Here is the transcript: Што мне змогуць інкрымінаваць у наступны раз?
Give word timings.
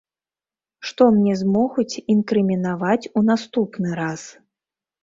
Што 0.91 1.03
мне 1.17 1.35
змогуць 1.43 2.01
інкрымінаваць 2.17 3.01
у 3.17 3.21
наступны 3.31 3.89
раз? 4.03 4.21